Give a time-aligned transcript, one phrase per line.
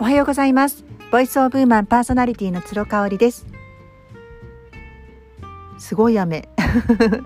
[0.00, 0.82] おはようございます。
[1.12, 3.46] ボイスオブーマンパーソナリティの鶴香織です。
[5.76, 6.48] すごい雨。
[6.56, 7.22] ファ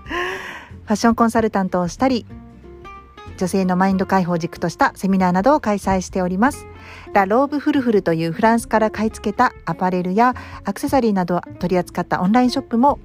[0.87, 2.25] ッションコンサルタントをしたり
[3.37, 6.67] 女性のマインド解放軸としたセミナーなどを開催しております。
[7.13, 10.35] ラ・ローブ・フルフルというフランスから買い付けたアパレルや
[10.65, 12.99] アクセサリーなどを取り扱ったオンラインショップも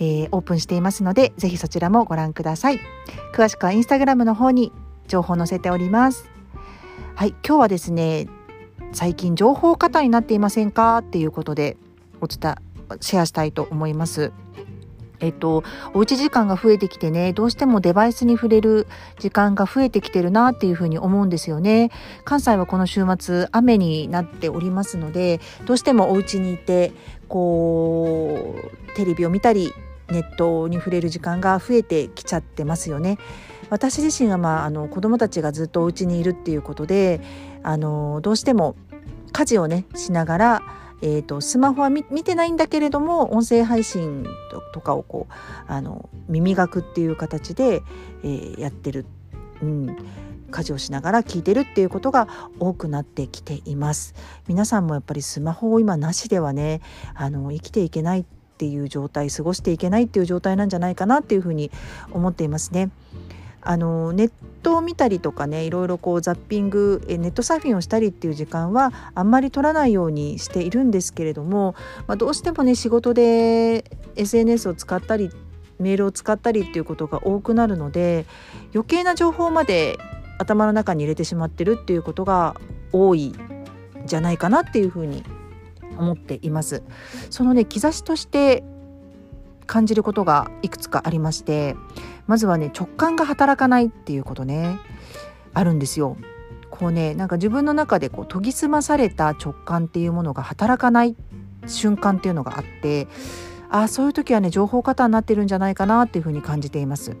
[0.00, 2.80] えー、オープンしていますのでぜひそちらもご覧ください。
[3.32, 4.72] 詳しくはインスタグラムの方に
[5.06, 6.28] 情報を載せております。
[7.14, 8.26] はい今日はですね
[8.94, 10.98] 最近情報過多になっていませんか？
[10.98, 11.76] っていうことで
[12.20, 12.54] お伝
[12.90, 14.32] えシェアしたいと思います。
[15.20, 18.86] えっと、おうち時間が増えてきてね、どうしてもデバイスに触れる
[19.18, 21.90] 時間が増えてきてるなっていうふうに思うんですよね。
[22.24, 26.92] 関西はこの週末雨になっておりますので、どうしてもお家にいて、
[27.28, 28.54] こ
[28.92, 29.72] う、テレビを見たり、
[30.10, 33.18] ネットに触れる時間が増えてきちゃってますよね。
[33.70, 37.22] 私自身が、まあ、あの子供たちがずっとお家にいるっていうことで
[37.62, 38.76] あのどうしても
[39.34, 40.62] 家事をねしながら、
[41.02, 44.24] えーと、スマホは見てないんだけれども音声配信
[44.72, 45.32] とかをこう
[45.66, 47.82] あの耳学っていう形で、
[48.22, 49.04] えー、やってる、
[49.60, 49.96] うん、
[50.52, 52.28] 家事をしながら聞いてるっていうことが
[52.60, 54.14] 多くなってきています
[54.46, 56.80] 皆さんもやっぱりスマホを今なしではね
[57.14, 58.24] あの生きていけないっ
[58.56, 61.72] ていう状態過ごしていけないっていう状態なんじゃないかなっていうふうに
[62.12, 62.90] 思っていますね。
[63.64, 71.74] あのネットを見たりとかねいろいろこうザッピングネットサーフィンをしたりっていう時間はあんまり取らないようにしているんですけれども、
[72.06, 73.84] まあ、どうしてもね仕事で
[74.16, 75.30] SNS を使ったり
[75.78, 78.26] メールを使ったりっていうことが多くなるので
[78.74, 79.98] 余計な情報まで
[80.38, 82.56] 頭の中に入れてしまってるっていうことが
[82.92, 83.34] 多いん
[84.06, 85.24] じゃないかなっていうふうに
[85.96, 86.82] 思っています。
[87.30, 88.64] そのね兆しとして
[89.66, 91.76] 感じることがいくつかありまして
[92.26, 94.78] まずはね直感が働かないっていうことね
[95.52, 96.16] あるんですよ。
[96.70, 101.14] こうねなんか自分の中でこう研ぎ澄まされた直感っていうものが働かない
[101.66, 103.06] 瞬間っていうのがあって
[103.70, 107.16] あそういう時はね情報過多になってるんじゃないかなっていうふうに感じています。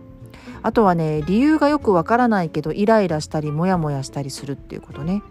[0.62, 5.22] あとはね理由がよくわからないけどイライラしたりモヤモヤしたりするっていうことね。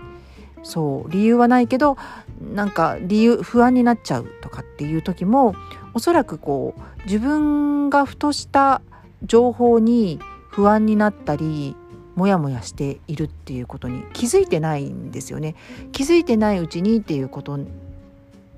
[0.62, 1.98] そう理由はないけど
[2.42, 5.56] なんか理由不安になっちゃうとかっていう時も
[5.94, 8.82] おそらくこう自分がふとした
[9.24, 11.76] 情報に不安になったり
[12.16, 15.56] モヤモヤしているっていうことに気づいてないんですよね
[15.92, 17.58] 気づいてないうちにっていうこと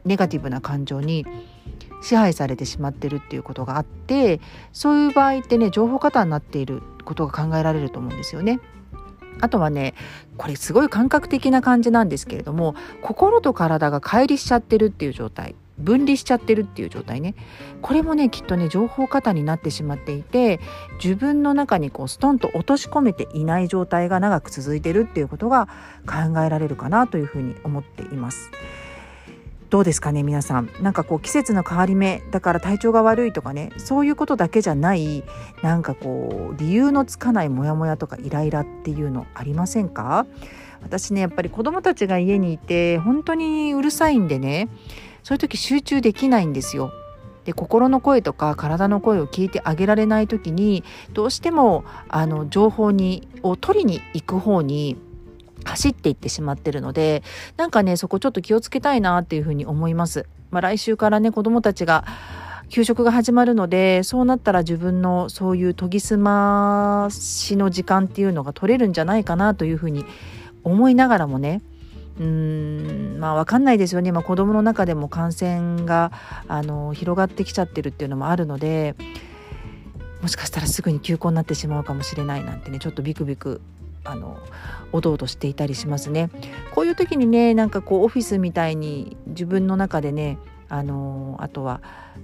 [0.04, 1.26] ネガティブな感情に
[2.02, 4.40] 支配されてしまってるっていうことがあって
[4.74, 8.60] そういう場合ってね情報過多になっていることが考えられると思うんですよね。
[9.42, 9.96] あとはね
[10.38, 17.36] これすごい感覚的な感じなんですけれども心と体が乖離しちゃってるっていう状態分離しちゃってるっていう状態ね。
[17.82, 20.60] これもねきっとね情報過多になってしまっていて
[21.04, 25.68] 自分の中にこうストンと落とし込めていない状態が長く続いてるっていうことが
[26.06, 28.52] 考えられるかなというふうに思っています。
[29.70, 30.70] どうですかね皆さん。
[30.80, 35.24] なんかこう季節の変わり目だから体調が悪いとかねそういうことだけじゃない
[35.62, 40.26] なんかこう理由のつかないモヤモヤとかイライラっていうのありませんか？
[40.84, 44.70] 私ねやっぱり子供たちが家にいて本当にうるさいんでね
[45.26, 46.94] そういう時集中できないんですよ。
[47.46, 54.98] で心の声とか体の声を聞いてあげられない時にどうしてもあの情報にを取りに行く方に
[55.64, 57.24] 走っていってしまってるので
[57.58, 60.28] なんかねそこちょっと気をつけたいなっていうふうに思います。
[60.52, 62.06] まあ、来週からね子どもたちが
[62.70, 70.06] 給食が始まるのでそうなったら自分のそういう研ぎ澄ましの時間っていうのが取れるんじゃないかなというふうに
[70.64, 71.62] 思いながらもね
[72.20, 76.12] うーんまあ分かんないですよね、まあ、子どもの中でも感染が
[76.48, 78.96] あの広がってきちゃってるっていうのもあるので
[80.22, 83.62] もしかしたらすぐに休校になってしまうかもしれないなんてねちょっとビクビク
[84.06, 84.38] あの
[84.92, 86.30] おどおどしていたりしますね。
[86.74, 90.38] こういう時にねなんかこうオフィスみたいに自分の中でね
[90.70, 91.82] あのあとは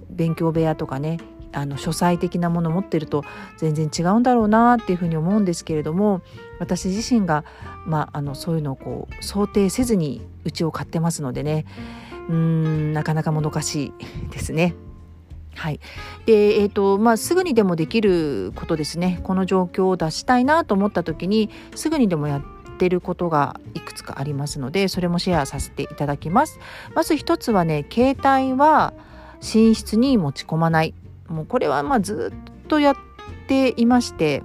[0.10, 1.20] 勉強部屋とかね
[1.54, 3.24] あの書斎的なもの持ってると
[3.58, 6.22] 全然違うんだろうなっていうふうに思うんですけれども
[6.60, 7.44] 私自身が、
[7.86, 11.66] まあ、あのそういうのをこう想定せずにうちを買ってますのでね
[12.30, 13.94] うんなかなかもどかし
[14.28, 14.76] いですね。
[15.56, 15.82] はい
[16.26, 26.60] でえーとまあ、すぐにでもできることですねこの状況を脱したいなと思った時にすぐにでもやってることがいくつかありますのでそれもシェアさせていただきます。
[26.96, 28.94] まず一つはね携帯は
[29.42, 30.94] 寝室に持ち込まない
[31.32, 32.34] もうこれはまあず
[32.64, 32.96] っとやっ
[33.48, 34.44] ていまして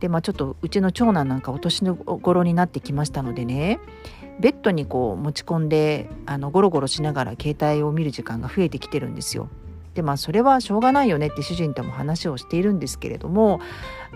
[0.00, 3.78] でまあちょっとうちの長男なんかお年の頃になってきましたのでね
[4.40, 9.48] ベッドにこう持ち込んであのゴロゴロしながら携帯を見る時間が増えてきてるんですよ。
[9.94, 13.60] でまあそれはしょうがないよねって主人とも話をしているんですけれども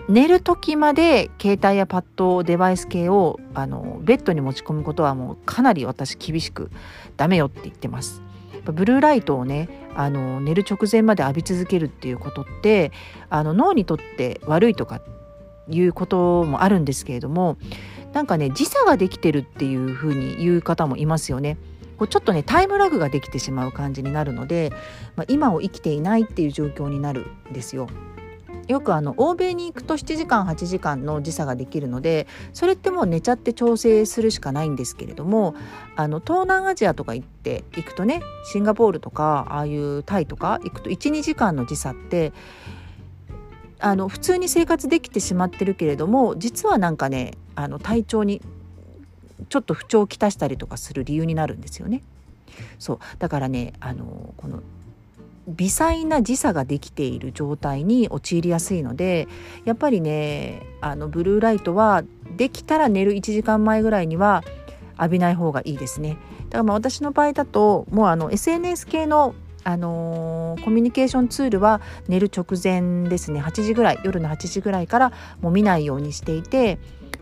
[0.07, 6.71] 寝る時まで携帯やパッドデバイス系をあのベッドに持ち込むことはもうかなり私厳しく
[7.17, 8.21] ダメよって言ってます。
[8.63, 12.91] ブルーライトをねあの寝る直前まで浴び続けるっていうことって
[13.29, 15.01] あの脳にとって悪いとか
[15.67, 17.57] いうこともあるんですけれども
[18.13, 21.57] なんかね時差ができてるっていうふうに言う方もいますよね。
[21.97, 24.71] こうちょっとねタイムラグができてしまう感じになるので、
[25.15, 27.87] まあ、今を生きていないっていう状況になるんですよ。
[28.67, 35.55] よくあの欧米に行くと7時間8時間の時差ができるのでそれってもう寝ちゃって調整するしかないんですけれども
[35.95, 42.33] あの東南アジアとか行って行くとねシンガポールとかああいうタイとか行くと12時間の時差って
[43.79, 48.41] あの普通に生活できてしまってるけれども実はなんかねあの体調に
[49.49, 52.01] ちょっと不調をきたしたりとかする理由になるんですよね。
[52.79, 54.61] そうだからねあのこの
[55.47, 59.27] 微細な時差ができている状態に陥りやすいので
[59.63, 62.03] やっぱりねあのブルーライトは
[62.35, 64.43] できたら寝る1時間前ぐらいには
[64.97, 66.17] 浴びない方がいいですね。
[66.45, 69.35] だからまあ私の場合だともうあの SNS 系の
[69.67, 75.11] あのー、コミュニケーションツールは寝る直前ですね8時ぐらい夜の8時ぐらいから
[75.41, 76.77] もう見ないようにしていて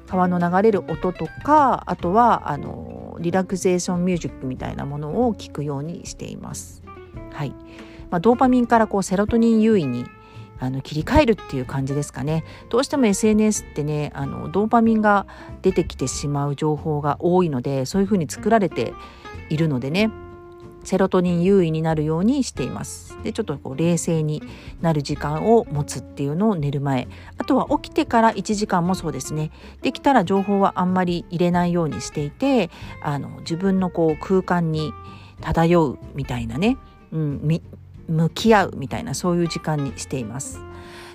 [0.08, 6.84] 川の流れる音とかあとはあのリラクゼーションミュージックみたいなものを聞くようにしています。
[7.32, 7.56] はい
[8.14, 10.06] まあ、ドーパミンからこうセロトニン優位に
[10.60, 12.44] あの切り替えるっていう感じですかね。
[12.70, 15.26] どうしても SNS ってねあのドーパミンが
[15.64, 18.94] 出てきてしまう情報が多いのでそういうふうに作られて
[19.50, 20.12] いるのでね
[20.84, 23.18] セロトニン優位になるようにしています。
[23.24, 24.44] でちょっとこう冷静に
[24.80, 27.08] なる時間を持つっていうのを寝る前。
[27.40, 29.50] あとは起きてから1時間もそうですね。
[29.82, 32.70] できたら情報はあんまり入れないようにしていて
[33.02, 34.94] あの自分のこう空間に
[35.42, 36.78] 漂うみたいなね、
[37.12, 37.42] うん、
[38.08, 40.60] 向き合うみたいなそういう時間にしています。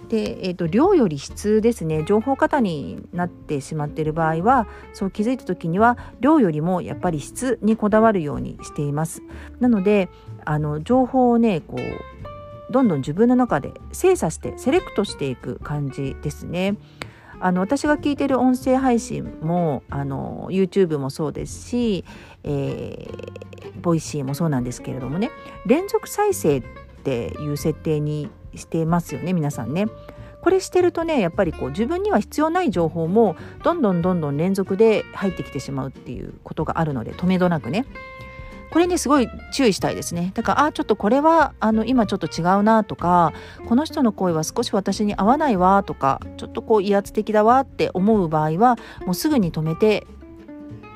[0.09, 9.23] で、えーと、量より質ですね情報過多になってしまっている場合はそう気づいた時には量よりもやっぱり質にこだわるようにしています。
[9.61, 10.09] なので
[10.45, 16.77] あの情報をねこうどんどん自分の中で精査してセレクトしていく感じですね。
[17.41, 22.05] あの私が聞いてる音声配信もあの YouTube もそうですし、
[22.43, 25.31] えー、ボイシーもそうなんですけれどもね
[25.65, 26.63] 連続再生っ
[27.09, 29.87] ていう設定にしてますよね皆さんね。
[30.41, 37.87] これしてるとねやっぱりこう自分には必要ない情報もどんどんどんどん連続で入ってきてしまうっていうことがあるので止めどなくね
[38.71, 43.33] これにすごい注意したいですねだからあちょっとこれはあの今ちょっと違うなとか
[43.67, 48.77] この人の声は少し私に合わないわとかちょっとこう威圧的だわって思う場合は
[49.07, 50.07] もうすぐに止めて、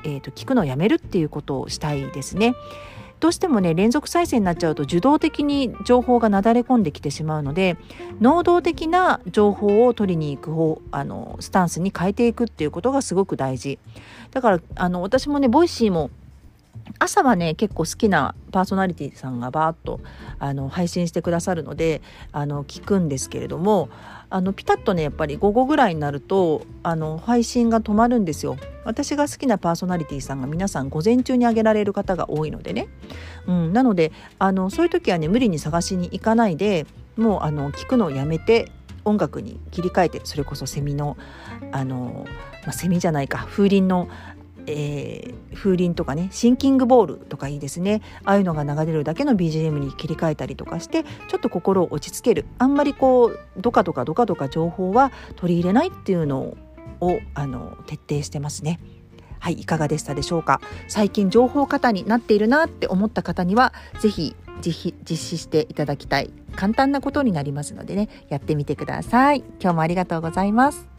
[0.05, 2.55] えーと聞くのをやめるっていうことをしたいですね。
[3.23, 7.77] どうしてもね連続再生になっちゃうと受動的に情報がなだれ込んできてしまうので
[8.19, 13.79] 能動的な情報を取りに行く方あのスタンスに変えていくっていうことがすごく大事。
[14.31, 16.09] だからあの私もね Voicy も
[16.99, 19.99] 朝はね結構好きなパーソナリティさんがバーッと
[20.39, 23.89] あの配信してくださるのであの聞くんですけれども
[24.29, 28.57] あのピタッとねやっぱり午後ぐらいになるとあの配信が止まるんですよ。
[28.85, 32.89] 私が好きなパーソナリティさんが皆さん午前中に上げられる方が多いのでね、
[33.47, 36.85] うん、なのであのそういう時はね無理に探しに行かないで
[37.15, 38.71] もうあの聞くのをやめて
[39.05, 41.17] 音楽に切り替えてそれこそセミの
[41.71, 42.25] あの、
[42.63, 44.09] まあ、セミじゃないか風鈴の
[44.65, 48.01] えー、風鈴とかねシンキングボールとかいいですね。
[48.23, 52.45] ああいうのが流れるだけの BGM に切り替えたりとかしてちょっと心を落ち着ける。
[52.57, 56.55] あんまりこうドカドカドカドカ情報は取り入れないっていうの
[57.01, 58.79] をあの徹底してますね。
[59.39, 60.61] はい、いかがでしたでしょうか？
[60.87, 66.31] 最近情報過多になっているなって思った方には是非実施していただきたい。
[66.55, 69.43] 簡単なことになりますのでねやってみてください。
[69.59, 70.92] 今日もありがとうございます。